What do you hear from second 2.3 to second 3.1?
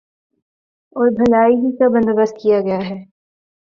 کیا گیا ہے